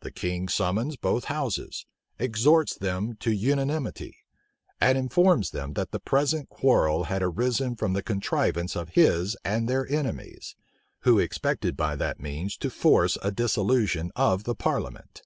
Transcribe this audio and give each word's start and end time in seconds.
The 0.00 0.10
king 0.10 0.48
summons 0.50 0.96
both 0.98 1.24
houses; 1.32 1.86
exhorts 2.18 2.76
them 2.76 3.14
to 3.20 3.32
unanimity; 3.32 4.18
and 4.82 4.98
informs 4.98 5.48
them, 5.48 5.72
that 5.72 5.92
the 5.92 5.98
present 5.98 6.50
quarrel 6.50 7.04
had 7.04 7.22
arisen 7.22 7.76
from 7.76 7.94
the 7.94 8.02
contrivance 8.02 8.76
of 8.76 8.90
his 8.90 9.34
and 9.46 9.66
their 9.66 9.90
enemies, 9.90 10.56
who 11.04 11.18
expected 11.18 11.74
by 11.74 11.96
that 11.96 12.20
means 12.20 12.58
to 12.58 12.68
force 12.68 13.16
a 13.22 13.30
dissolution 13.32 14.12
of 14.14 14.44
the 14.44 14.54
parliament. 14.54 15.22